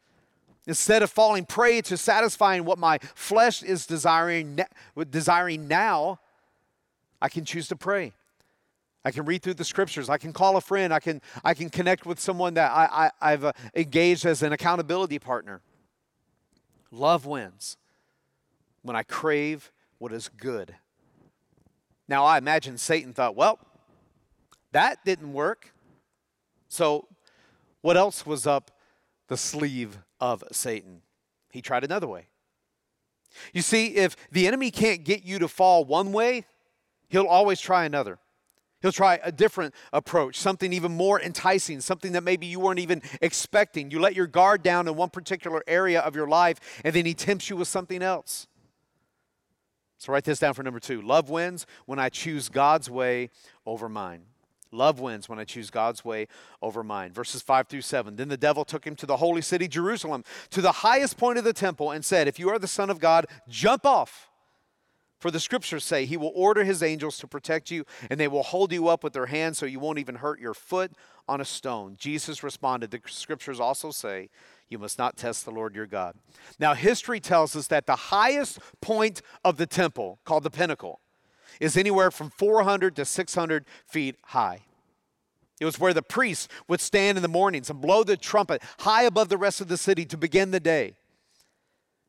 [0.68, 4.60] Instead of falling prey to satisfying what my flesh is desiring,
[5.10, 6.20] desiring now,
[7.22, 8.14] I can choose to pray.
[9.04, 10.10] I can read through the scriptures.
[10.10, 10.92] I can call a friend.
[10.92, 14.52] I can, I can connect with someone that I, I, have uh, engaged as an
[14.52, 15.62] accountability partner.
[16.92, 17.78] Love wins
[18.82, 20.76] when I crave what is good.
[22.08, 23.60] Now, I imagine Satan thought, well,
[24.72, 25.74] that didn't work.
[26.68, 27.08] So,
[27.82, 28.72] what else was up
[29.28, 31.02] the sleeve of Satan?
[31.52, 32.28] He tried another way.
[33.54, 36.46] You see, if the enemy can't get you to fall one way,
[37.10, 38.20] he'll always try another.
[38.82, 43.02] He'll try a different approach, something even more enticing, something that maybe you weren't even
[43.22, 43.90] expecting.
[43.90, 47.14] You let your guard down in one particular area of your life, and then he
[47.14, 48.48] tempts you with something else.
[49.98, 51.02] So write this down for number two.
[51.02, 53.30] Love wins when I choose God's way
[53.66, 54.24] over mine.
[54.72, 56.28] Love wins when I choose God's way
[56.62, 57.14] over mine.
[57.14, 58.16] Verses 5 through 7.
[58.16, 61.44] Then the devil took him to the holy city, Jerusalem, to the highest point of
[61.44, 64.30] the temple, and said, If you are the Son of God, jump off.
[65.20, 68.44] For the scriptures say, He will order His angels to protect you, and they will
[68.44, 70.92] hold you up with their hands so you won't even hurt your foot
[71.28, 71.96] on a stone.
[71.98, 74.30] Jesus responded, The scriptures also say,
[74.70, 76.16] You must not test the Lord your God.
[76.60, 81.02] Now, history tells us that the highest point of the temple, called the pinnacle,
[81.60, 84.62] is anywhere from 400 to 600 feet high.
[85.60, 89.04] It was where the priests would stand in the mornings and blow the trumpet high
[89.04, 90.96] above the rest of the city to begin the day.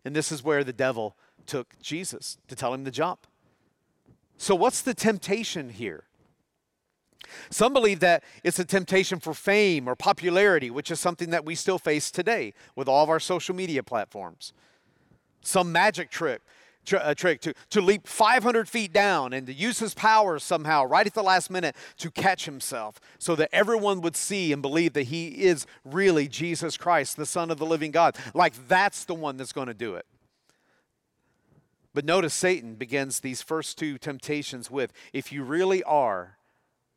[0.04, 3.26] And this is where the devil took Jesus to tell him to jump.
[4.36, 6.04] So, what's the temptation here?
[7.50, 11.54] Some believe that it's a temptation for fame or popularity, which is something that we
[11.54, 14.52] still face today with all of our social media platforms.
[15.42, 16.42] Some magic trick,
[16.84, 20.84] tr- uh, trick to, to leap 500 feet down and to use his powers somehow
[20.84, 24.94] right at the last minute to catch himself so that everyone would see and believe
[24.94, 28.16] that he is really Jesus Christ, the Son of the living God.
[28.34, 30.06] Like that's the one that's going to do it.
[31.96, 36.35] But notice Satan begins these first two temptations with if you really are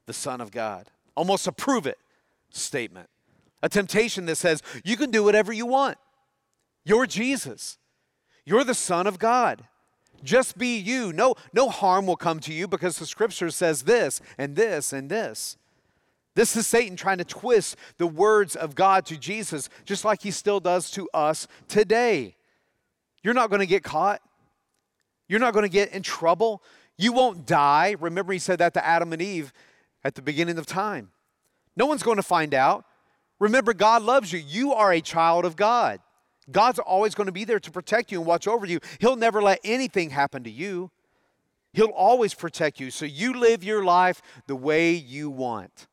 [0.09, 1.99] the Son of God, almost a prove it
[2.49, 3.07] statement.
[3.61, 5.99] A temptation that says you can do whatever you want.
[6.83, 7.77] You're Jesus,
[8.43, 9.65] you're the Son of God.
[10.23, 11.13] Just be you.
[11.13, 15.11] No, no harm will come to you because the scripture says this and this and
[15.11, 15.57] this.
[16.33, 20.31] This is Satan trying to twist the words of God to Jesus, just like he
[20.31, 22.35] still does to us today.
[23.21, 24.21] You're not going to get caught.
[25.27, 26.63] You're not going to get in trouble.
[26.97, 27.95] You won't die.
[27.99, 29.53] Remember, he said that to Adam and Eve
[30.03, 31.11] at the beginning of time.
[31.75, 32.85] No one's going to find out.
[33.39, 34.39] Remember, God loves you.
[34.39, 35.99] You are a child of God.
[36.51, 38.79] God's always going to be there to protect you and watch over you.
[38.99, 40.91] He'll never let anything happen to you.
[41.73, 42.91] He'll always protect you.
[42.91, 45.87] So you live your life the way you want.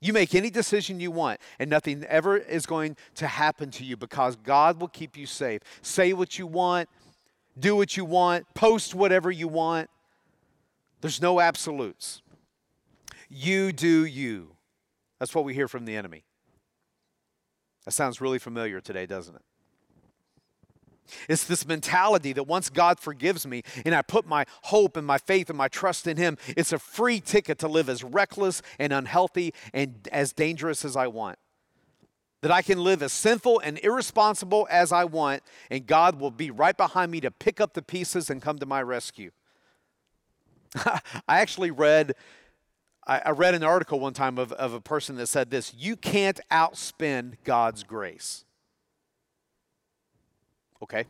[0.00, 3.96] You make any decision you want, and nothing ever is going to happen to you
[3.96, 5.62] because God will keep you safe.
[5.80, 6.90] Say what you want,
[7.58, 9.88] do what you want, post whatever you want.
[11.00, 12.20] There's no absolutes.
[13.34, 14.56] You do you.
[15.18, 16.24] That's what we hear from the enemy.
[17.84, 19.42] That sounds really familiar today, doesn't it?
[21.28, 25.18] It's this mentality that once God forgives me and I put my hope and my
[25.18, 28.92] faith and my trust in Him, it's a free ticket to live as reckless and
[28.92, 31.38] unhealthy and as dangerous as I want
[32.44, 36.50] that I can live as sinful and irresponsible as I want, and God will be
[36.50, 39.30] right behind me to pick up the pieces and come to my rescue.
[40.76, 42.14] I actually read.
[43.06, 46.40] I read an article one time of, of a person that said this You can't
[46.50, 48.44] outspend God's grace.
[50.82, 51.04] Okay?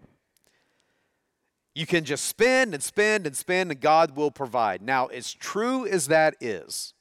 [1.74, 4.80] You can just spend and spend and spend, and God will provide.
[4.80, 6.94] Now, as true as that is,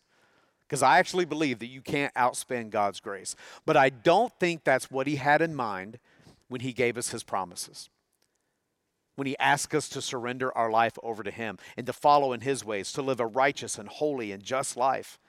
[0.68, 3.36] because I actually believe that you can't outspend God's grace.
[3.66, 6.00] But I don't think that's what he had in mind
[6.48, 7.90] when he gave us his promises.
[9.16, 12.42] When he asked us to surrender our life over to him and to follow in
[12.42, 15.20] his ways, to live a righteous and holy and just life.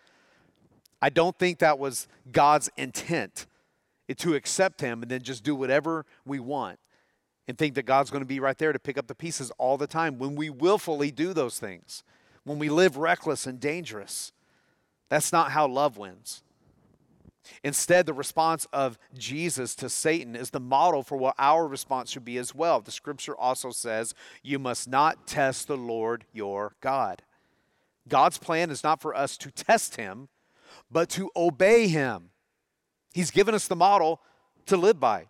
[1.02, 3.46] I don't think that was God's intent
[4.16, 6.78] to accept him and then just do whatever we want
[7.46, 9.76] and think that God's going to be right there to pick up the pieces all
[9.76, 12.04] the time when we willfully do those things,
[12.44, 14.32] when we live reckless and dangerous.
[15.10, 16.42] That's not how love wins.
[17.62, 22.24] Instead, the response of Jesus to Satan is the model for what our response should
[22.24, 22.80] be as well.
[22.80, 27.22] The scripture also says, You must not test the Lord your God.
[28.08, 30.28] God's plan is not for us to test him,
[30.90, 32.30] but to obey him.
[33.12, 34.20] He's given us the model
[34.66, 35.26] to live by,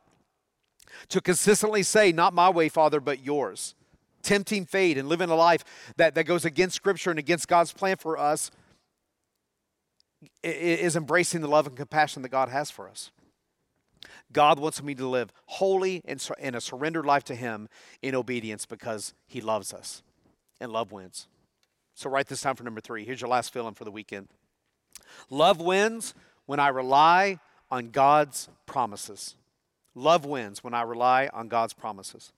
[1.08, 3.74] to consistently say, Not my way, Father, but yours.
[4.22, 5.64] Tempting fate and living a life
[5.96, 8.50] that, that goes against scripture and against God's plan for us
[10.42, 13.10] is embracing the love and compassion that God has for us.
[14.32, 17.68] God wants me to live holy and in a surrendered life to Him
[18.02, 20.02] in obedience because He loves us
[20.60, 21.28] and love wins.
[21.94, 23.04] So, write this down for number three.
[23.04, 24.28] Here's your last feeling for the weekend.
[25.30, 26.14] Love wins
[26.46, 27.38] when I rely
[27.70, 29.36] on God's promises.
[29.94, 32.32] Love wins when I rely on God's promises.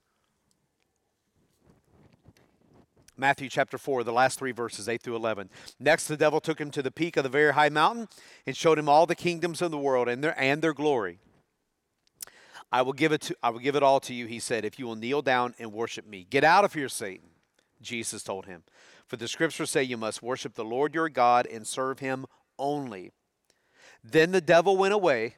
[3.17, 5.49] Matthew chapter 4, the last three verses, 8 through 11.
[5.79, 8.07] Next, the devil took him to the peak of the very high mountain
[8.45, 11.19] and showed him all the kingdoms of the world and their, and their glory.
[12.71, 14.77] I will, give it to, I will give it all to you, he said, if
[14.77, 16.27] you will kneel down and worship me.
[16.29, 17.29] Get out of here, Satan,
[17.81, 18.63] Jesus told him.
[19.07, 22.25] For the scriptures say you must worship the Lord your God and serve him
[22.59, 23.11] only.
[24.03, 25.35] Then the devil went away,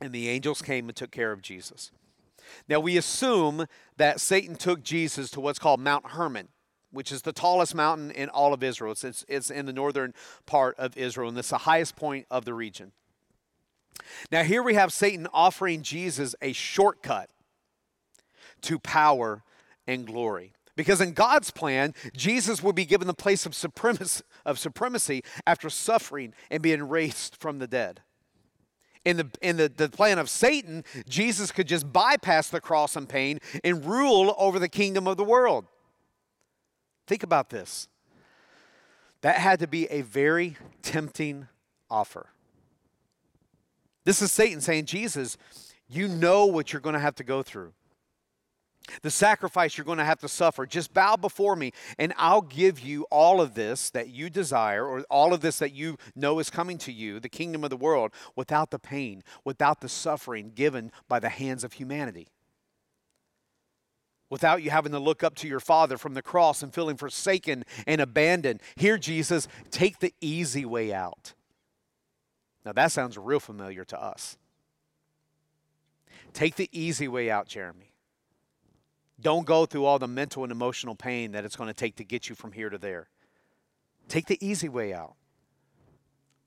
[0.00, 1.90] and the angels came and took care of Jesus.
[2.68, 3.66] Now we assume
[3.96, 6.48] that Satan took Jesus to what's called Mount Hermon,
[6.92, 8.92] which is the tallest mountain in all of Israel.
[8.92, 10.14] It's, it's, it's in the northern
[10.46, 12.92] part of Israel, and it's the highest point of the region.
[14.30, 17.30] Now, here we have Satan offering Jesus a shortcut
[18.62, 19.42] to power
[19.86, 20.52] and glory.
[20.74, 25.68] Because in God's plan, Jesus would be given the place of supremacy, of supremacy after
[25.68, 28.00] suffering and being raised from the dead.
[29.04, 33.08] In, the, in the, the plan of Satan, Jesus could just bypass the cross and
[33.08, 35.66] pain and rule over the kingdom of the world.
[37.12, 37.88] Think about this.
[39.20, 41.46] That had to be a very tempting
[41.90, 42.30] offer.
[44.06, 45.36] This is Satan saying, Jesus,
[45.90, 47.74] you know what you're going to have to go through
[49.02, 50.64] the sacrifice you're going to have to suffer.
[50.64, 55.02] Just bow before me, and I'll give you all of this that you desire, or
[55.10, 58.12] all of this that you know is coming to you, the kingdom of the world,
[58.34, 62.28] without the pain, without the suffering given by the hands of humanity.
[64.32, 67.66] Without you having to look up to your Father from the cross and feeling forsaken
[67.86, 68.62] and abandoned.
[68.76, 71.34] Here, Jesus, take the easy way out.
[72.64, 74.38] Now, that sounds real familiar to us.
[76.32, 77.92] Take the easy way out, Jeremy.
[79.20, 82.04] Don't go through all the mental and emotional pain that it's going to take to
[82.04, 83.10] get you from here to there.
[84.08, 85.14] Take the easy way out.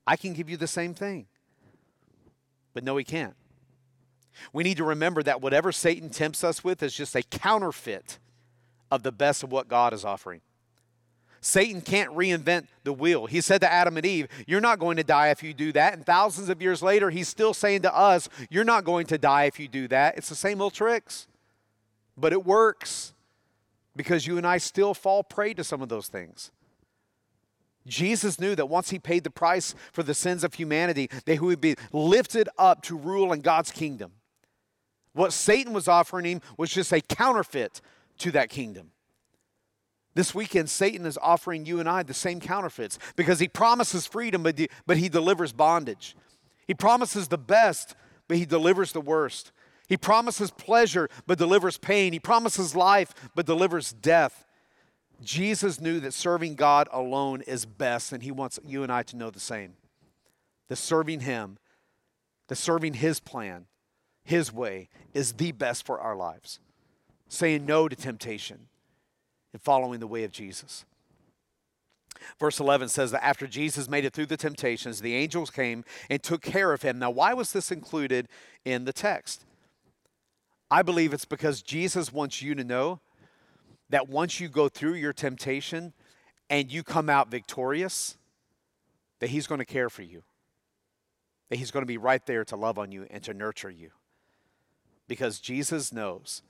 [0.04, 1.28] I can give you the same thing.
[2.74, 3.36] But no, he can't.
[4.52, 8.18] We need to remember that whatever Satan tempts us with is just a counterfeit
[8.90, 10.40] of the best of what God is offering.
[11.40, 13.26] Satan can't reinvent the wheel.
[13.26, 15.94] He said to Adam and Eve, You're not going to die if you do that.
[15.94, 19.44] And thousands of years later, he's still saying to us, You're not going to die
[19.44, 20.16] if you do that.
[20.16, 21.28] It's the same old tricks
[22.16, 23.12] but it works
[23.94, 26.50] because you and I still fall prey to some of those things.
[27.86, 31.60] Jesus knew that once he paid the price for the sins of humanity, they would
[31.60, 34.12] be lifted up to rule in God's kingdom.
[35.16, 37.80] What Satan was offering him was just a counterfeit
[38.18, 38.90] to that kingdom.
[40.14, 44.42] This weekend, Satan is offering you and I the same counterfeits because he promises freedom,
[44.42, 46.16] but, but he delivers bondage.
[46.66, 47.94] He promises the best,
[48.28, 49.52] but he delivers the worst.
[49.88, 52.12] He promises pleasure but delivers pain.
[52.12, 54.44] He promises life but delivers death.
[55.22, 59.16] Jesus knew that serving God alone is best, and He wants you and I to
[59.16, 59.74] know the same.
[60.68, 61.56] The serving Him,
[62.48, 63.64] the serving His plan,
[64.26, 66.58] His way is the best for our lives.
[67.28, 68.66] Saying no to temptation
[69.52, 70.84] and following the way of Jesus.
[72.40, 76.22] Verse 11 says that after Jesus made it through the temptations, the angels came and
[76.22, 76.98] took care of him.
[76.98, 78.28] Now, why was this included
[78.64, 79.44] in the text?
[80.70, 83.00] I believe it's because Jesus wants you to know
[83.90, 85.92] that once you go through your temptation
[86.50, 88.16] and you come out victorious,
[89.20, 90.24] that He's going to care for you.
[91.48, 93.90] That He's going to be right there to love on you and to nurture you.
[95.08, 96.42] Because Jesus knows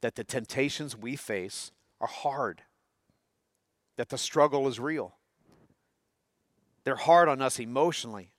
[0.00, 2.62] that the temptations we face are hard,
[3.96, 5.16] that the struggle is real.
[6.84, 8.32] They're hard on us emotionally,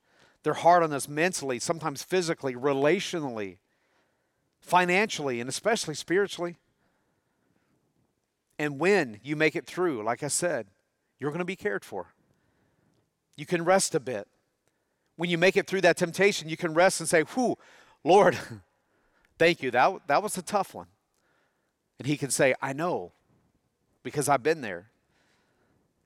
[0.43, 3.57] they're hard on us mentally, sometimes physically, relationally
[4.61, 6.57] financially, and especially spiritually.
[8.57, 10.67] And when you make it through, like I said,
[11.19, 12.13] you're going to be cared for.
[13.35, 14.27] You can rest a bit.
[15.15, 17.57] When you make it through that temptation, you can rest and say, Whew,
[18.03, 18.37] Lord,
[19.41, 19.71] thank you.
[19.71, 20.85] That, that was a tough one.
[21.97, 23.11] And He can say, I know,
[24.03, 24.91] because I've been there.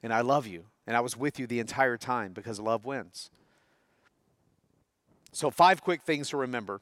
[0.01, 0.65] And I love you.
[0.87, 3.29] And I was with you the entire time because love wins.
[5.33, 6.79] So, five quick things to remember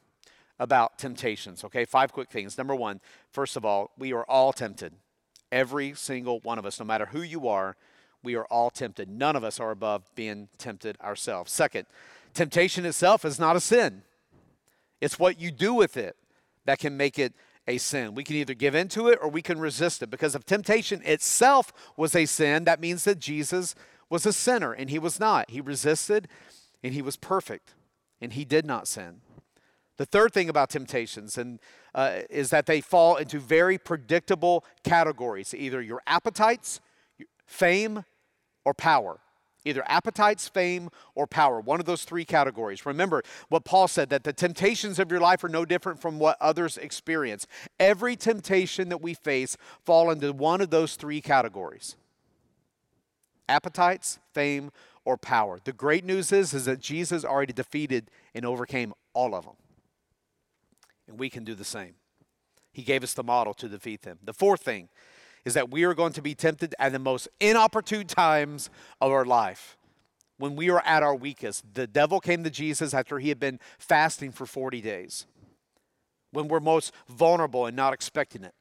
[0.59, 1.85] about temptations, okay?
[1.85, 2.55] Five quick things.
[2.55, 3.01] Number one,
[3.31, 4.93] first of all, we are all tempted.
[5.51, 7.75] Every single one of us, no matter who you are,
[8.21, 9.09] we are all tempted.
[9.09, 11.51] None of us are above being tempted ourselves.
[11.51, 11.87] Second,
[12.35, 14.03] temptation itself is not a sin,
[15.01, 16.15] it's what you do with it
[16.65, 17.33] that can make it
[17.67, 18.15] a sin.
[18.15, 21.71] We can either give into it or we can resist it because if temptation itself
[21.95, 23.75] was a sin, that means that Jesus
[24.09, 25.49] was a sinner and he was not.
[25.49, 26.27] He resisted
[26.83, 27.73] and he was perfect
[28.19, 29.21] and he did not sin.
[29.97, 31.59] The third thing about temptations and,
[31.93, 36.81] uh, is that they fall into very predictable categories either your appetites,
[37.45, 38.03] fame,
[38.65, 39.19] or power.
[39.65, 41.59] Either appetites, fame, or power.
[41.59, 42.85] One of those three categories.
[42.85, 46.37] Remember what Paul said that the temptations of your life are no different from what
[46.41, 47.47] others experience.
[47.79, 49.55] Every temptation that we face
[49.85, 51.95] fall into one of those three categories
[53.49, 54.71] appetites, fame,
[55.05, 55.59] or power.
[55.63, 59.55] The great news is, is that Jesus already defeated and overcame all of them
[61.07, 61.95] and we can do the same.
[62.71, 64.19] He gave us the model to defeat them.
[64.23, 64.89] The fourth thing
[65.45, 68.69] is that we are going to be tempted at the most inopportune times
[69.01, 69.77] of our life.
[70.37, 73.59] When we are at our weakest, the devil came to Jesus after he had been
[73.77, 75.25] fasting for 40 days.
[76.31, 78.53] When we're most vulnerable and not expecting it.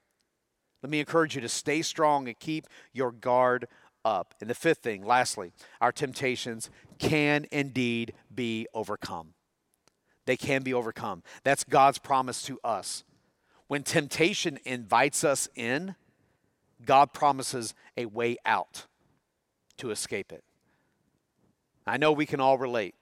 [0.82, 3.68] Let me encourage you to stay strong and keep your guard
[4.04, 4.34] up.
[4.40, 9.34] And the fifth thing, lastly, our temptations can indeed be overcome.
[10.26, 11.22] They can be overcome.
[11.44, 13.04] That's God's promise to us.
[13.68, 15.94] When temptation invites us in,
[16.84, 18.86] God promises a way out
[19.78, 20.44] to escape it.
[21.86, 22.94] I know we can all relate.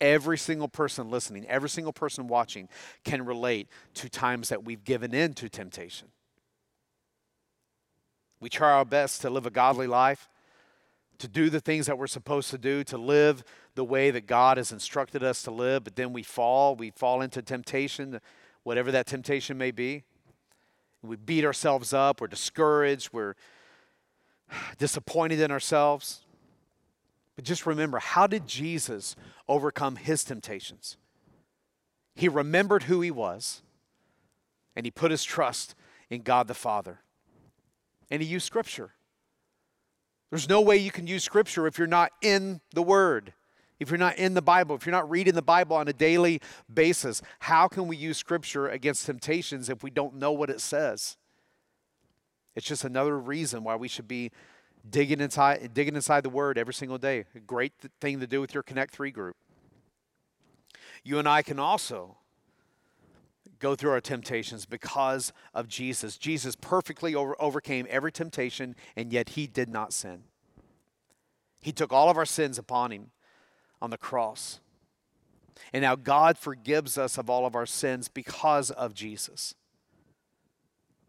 [0.00, 2.68] Every single person listening, every single person watching
[3.04, 6.08] can relate to times that we've given in to temptation.
[8.40, 10.28] We try our best to live a godly life,
[11.18, 14.58] to do the things that we're supposed to do, to live the way that God
[14.58, 16.76] has instructed us to live, but then we fall.
[16.76, 18.20] We fall into temptation,
[18.62, 20.04] whatever that temptation may be.
[21.04, 23.34] We beat ourselves up, we're discouraged, we're
[24.78, 26.22] disappointed in ourselves.
[27.36, 29.16] But just remember how did Jesus
[29.48, 30.96] overcome his temptations?
[32.14, 33.62] He remembered who he was,
[34.76, 35.74] and he put his trust
[36.10, 37.00] in God the Father.
[38.10, 38.92] And he used Scripture.
[40.30, 43.32] There's no way you can use Scripture if you're not in the Word,
[43.80, 46.40] if you're not in the Bible, if you're not reading the Bible on a daily
[46.72, 47.22] basis.
[47.40, 51.16] How can we use Scripture against temptations if we don't know what it says?
[52.54, 54.30] It's just another reason why we should be
[54.88, 57.24] digging inside, digging inside the Word every single day.
[57.34, 59.36] A great thing to do with your Connect 3 group.
[61.02, 62.16] You and I can also
[63.58, 66.16] go through our temptations because of Jesus.
[66.16, 70.24] Jesus perfectly over, overcame every temptation, and yet he did not sin.
[71.60, 73.10] He took all of our sins upon him
[73.84, 74.60] on the cross.
[75.72, 79.54] And now God forgives us of all of our sins because of Jesus.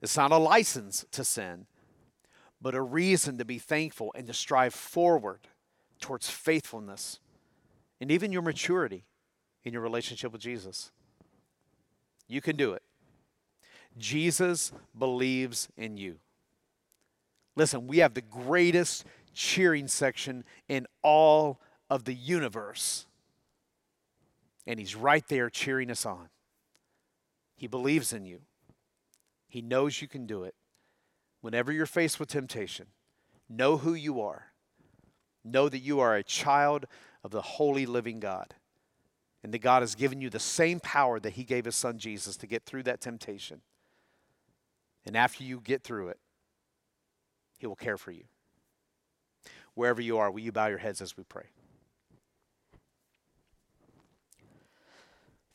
[0.01, 1.65] It's not a license to sin,
[2.61, 5.47] but a reason to be thankful and to strive forward
[5.99, 7.19] towards faithfulness
[8.01, 9.05] and even your maturity
[9.63, 10.91] in your relationship with Jesus.
[12.27, 12.83] You can do it.
[13.97, 16.17] Jesus believes in you.
[17.55, 21.61] Listen, we have the greatest cheering section in all
[21.95, 23.07] of the universe.
[24.67, 26.29] And he's right there cheering us on.
[27.55, 28.41] He believes in you.
[29.47, 30.53] He knows you can do it.
[31.41, 32.87] Whenever you're faced with temptation,
[33.49, 34.47] know who you are.
[35.43, 36.85] Know that you are a child
[37.23, 38.55] of the holy living God
[39.43, 42.35] and that God has given you the same power that He gave His Son Jesus
[42.37, 43.61] to get through that temptation.
[45.05, 46.19] And after you get through it,
[47.59, 48.23] He will care for you.
[49.75, 51.45] Wherever you are, will you bow your heads as we pray?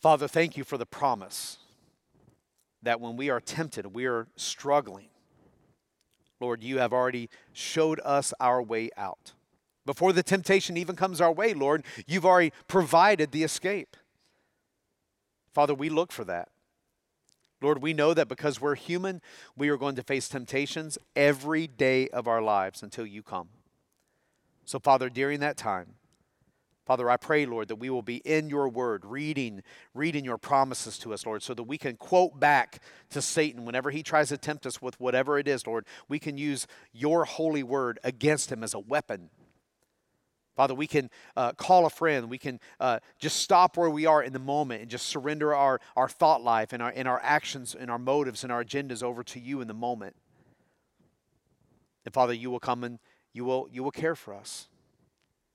[0.00, 1.58] Father, thank you for the promise
[2.82, 5.08] that when we are tempted, we are struggling.
[6.40, 9.32] Lord, you have already showed us our way out.
[9.84, 13.96] Before the temptation even comes our way, Lord, you've already provided the escape.
[15.52, 16.48] Father, we look for that.
[17.60, 19.20] Lord, we know that because we're human,
[19.54, 23.50] we are going to face temptations every day of our lives until you come.
[24.64, 25.96] So, Father, during that time,
[26.90, 29.62] Father, I pray, Lord, that we will be in your word, reading,
[29.94, 33.92] reading your promises to us, Lord, so that we can quote back to Satan whenever
[33.92, 35.86] he tries to tempt us with whatever it is, Lord.
[36.08, 39.30] We can use your holy word against him as a weapon
[40.56, 42.28] Father, we can uh, call a friend.
[42.28, 45.80] We can uh, just stop where we are in the moment and just surrender our,
[45.96, 49.22] our thought life and our, and our actions and our motives and our agendas over
[49.22, 50.16] to you in the moment.
[52.04, 52.98] And Father, you will come and
[53.32, 54.68] you will, you will care for us.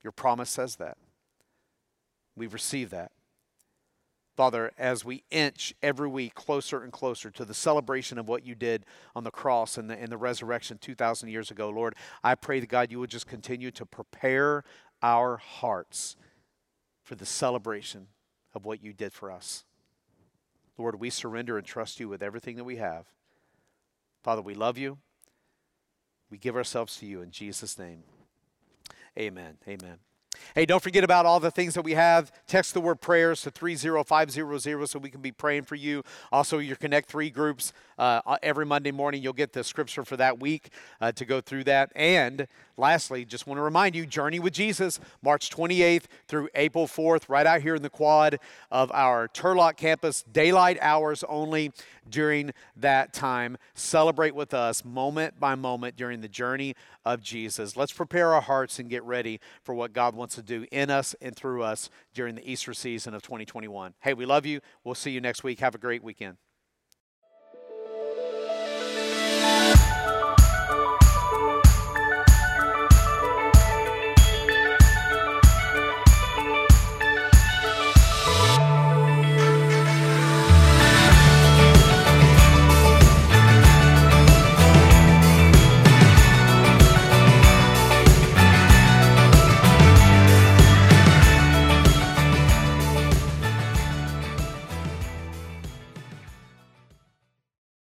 [0.02, 0.96] Your promise says that.
[2.36, 3.12] We've received that.
[4.36, 8.54] Father, as we inch every week closer and closer to the celebration of what you
[8.54, 8.84] did
[9.14, 12.68] on the cross and the, and the resurrection 2,000 years ago, Lord, I pray that
[12.68, 14.62] God, you would just continue to prepare
[15.02, 16.16] our hearts
[17.02, 18.08] for the celebration
[18.54, 19.64] of what you did for us.
[20.76, 23.06] Lord, we surrender and trust you with everything that we have.
[24.22, 24.98] Father, we love you.
[26.30, 28.02] We give ourselves to you in Jesus' name.
[29.18, 29.56] Amen.
[29.66, 30.05] Amen.
[30.54, 32.32] Hey, don't forget about all the things that we have.
[32.46, 36.02] Text the word prayers to 30500 so we can be praying for you.
[36.32, 37.72] Also, your Connect 3 groups.
[37.98, 40.70] Uh, every Monday morning, you'll get the scripture for that week
[41.00, 41.90] uh, to go through that.
[41.94, 47.28] And lastly, just want to remind you Journey with Jesus, March 28th through April 4th,
[47.28, 48.38] right out here in the quad
[48.70, 51.72] of our Turlock campus, daylight hours only
[52.08, 53.56] during that time.
[53.74, 56.74] Celebrate with us moment by moment during the journey
[57.04, 57.76] of Jesus.
[57.76, 61.14] Let's prepare our hearts and get ready for what God wants to do in us
[61.20, 63.94] and through us during the Easter season of 2021.
[64.00, 64.60] Hey, we love you.
[64.84, 65.60] We'll see you next week.
[65.60, 66.36] Have a great weekend.